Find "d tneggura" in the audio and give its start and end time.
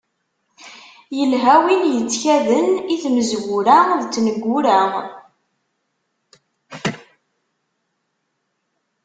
4.01-4.79